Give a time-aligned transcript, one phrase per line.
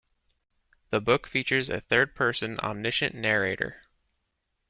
[0.89, 3.83] The book features a third-person omniscient narrator.